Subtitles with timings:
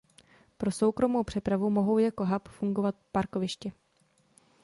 [0.57, 3.71] Pro soukromou přepravu mohou jako hub fungovat parkoviště.